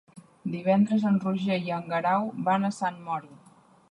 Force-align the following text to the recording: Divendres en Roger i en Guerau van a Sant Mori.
Divendres 0.53 1.05
en 1.09 1.19
Roger 1.25 1.59
i 1.67 1.75
en 1.77 1.85
Guerau 1.93 2.27
van 2.49 2.65
a 2.71 2.75
Sant 2.81 3.01
Mori. 3.11 3.33